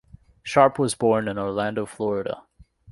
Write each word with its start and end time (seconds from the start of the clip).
Sharp 0.41 0.79
was 0.79 0.95
born 0.95 1.27
in 1.27 1.37
Orlando, 1.37 1.85
Florida. 1.85 2.41